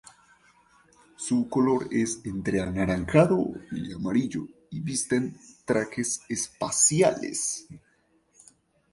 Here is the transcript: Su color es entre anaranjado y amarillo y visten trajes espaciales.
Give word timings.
Su 1.15 1.47
color 1.47 1.87
es 1.91 2.21
entre 2.25 2.59
anaranjado 2.59 3.51
y 3.71 3.93
amarillo 3.93 4.47
y 4.71 4.79
visten 4.79 5.37
trajes 5.63 6.21
espaciales. 6.27 7.67